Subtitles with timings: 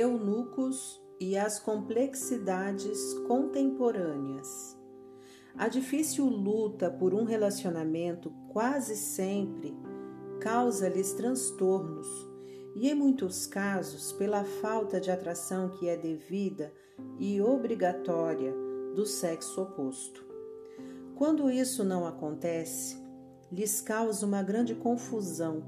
[0.00, 4.78] eunucos e as complexidades contemporâneas.
[5.56, 9.76] A difícil luta por um relacionamento quase sempre
[10.40, 12.08] causa-lhes transtornos
[12.74, 16.72] e, em muitos casos, pela falta de atração que é devida
[17.18, 18.54] e obrigatória
[18.94, 20.24] do sexo oposto.
[21.14, 22.96] Quando isso não acontece,
[23.52, 25.62] lhes causa uma grande confusão,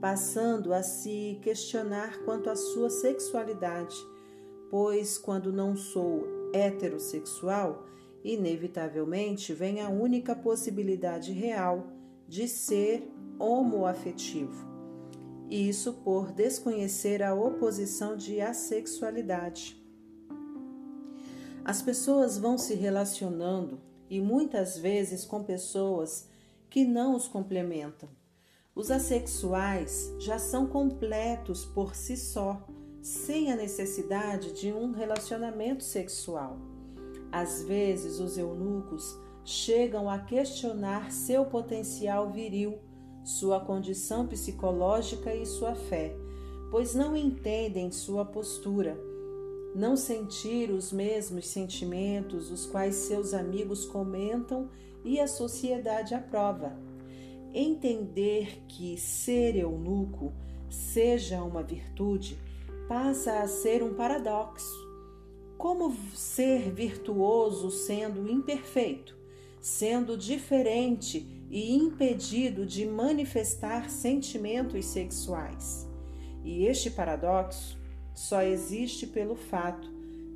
[0.00, 3.96] passando a se questionar quanto à sua sexualidade,
[4.70, 7.86] pois quando não sou heterossexual,
[8.24, 11.86] inevitavelmente vem a única possibilidade real
[12.26, 14.68] de ser homoafetivo.
[15.50, 19.76] Isso por desconhecer a oposição de assexualidade.
[21.64, 26.28] As pessoas vão se relacionando e muitas vezes com pessoas
[26.70, 28.19] que não os complementam.
[28.74, 32.66] Os assexuais já são completos por si só,
[33.02, 36.58] sem a necessidade de um relacionamento sexual.
[37.32, 42.78] Às vezes, os eunucos chegam a questionar seu potencial viril,
[43.24, 46.16] sua condição psicológica e sua fé,
[46.70, 49.10] pois não entendem sua postura
[49.74, 54.68] não sentir os mesmos sentimentos os quais seus amigos comentam
[55.04, 56.76] e a sociedade aprova.
[57.52, 60.32] Entender que ser eunuco
[60.68, 62.38] seja uma virtude
[62.88, 64.88] passa a ser um paradoxo.
[65.58, 69.16] Como ser virtuoso sendo imperfeito,
[69.60, 75.88] sendo diferente e impedido de manifestar sentimentos sexuais?
[76.44, 77.78] E este paradoxo
[78.14, 79.90] só existe pelo fato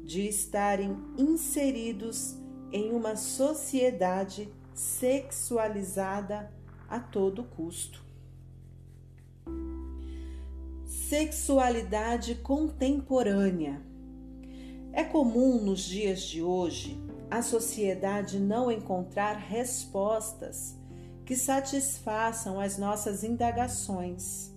[0.05, 2.37] de estarem inseridos
[2.73, 6.53] em uma sociedade sexualizada
[6.95, 8.03] a todo custo.
[10.85, 13.81] Sexualidade contemporânea.
[14.93, 16.99] É comum nos dias de hoje
[17.31, 20.77] a sociedade não encontrar respostas
[21.25, 24.55] que satisfaçam as nossas indagações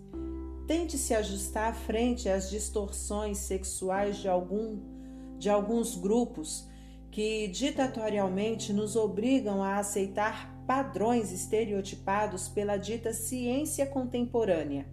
[0.67, 4.77] Tente se ajustar frente às distorções sexuais de, algum,
[5.39, 6.67] de alguns grupos
[7.17, 14.87] que ditatorialmente nos obrigam a aceitar padrões estereotipados pela dita ciência contemporânea,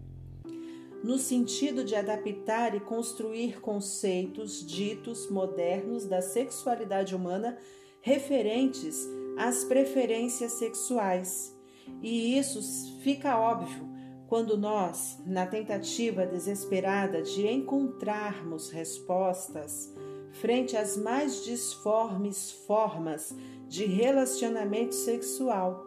[1.05, 7.59] no sentido de adaptar e construir conceitos ditos modernos da sexualidade humana
[8.01, 9.07] referentes
[9.37, 11.55] às preferências sexuais.
[12.01, 13.87] E isso fica óbvio
[14.29, 19.93] quando nós, na tentativa desesperada de encontrarmos respostas
[20.35, 23.35] frente às mais disformes formas
[23.69, 25.87] de relacionamento sexual,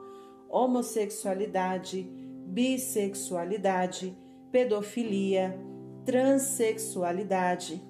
[0.49, 2.03] homossexualidade,
[2.45, 4.17] bissexualidade,
[4.51, 5.59] pedofilia,
[6.05, 7.83] transexualidade,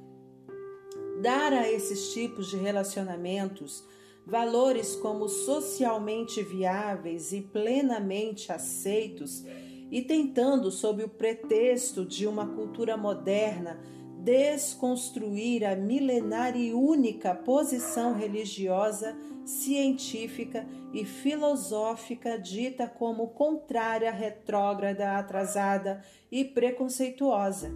[1.21, 3.83] dar a esses tipos de relacionamentos
[4.25, 9.45] valores como socialmente viáveis e plenamente aceitos
[9.89, 13.79] e tentando, sob o pretexto de uma cultura moderna,
[14.27, 19.15] desconstruir a milenar e única posição religiosa,
[19.45, 27.71] científica e filosófica dita como contrária, retrógrada, atrasada e preconceituosa.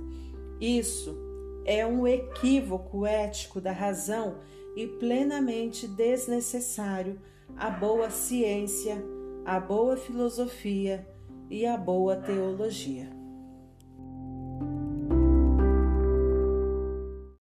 [0.60, 1.18] Isso
[1.64, 4.40] é um equívoco ético da razão
[4.76, 7.18] e plenamente desnecessário
[7.56, 9.02] à boa ciência,
[9.46, 11.08] à boa filosofia
[11.50, 13.21] e a boa teologia.